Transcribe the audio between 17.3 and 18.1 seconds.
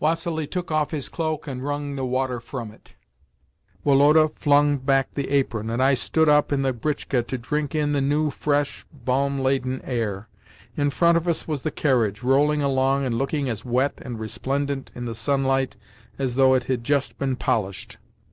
polished.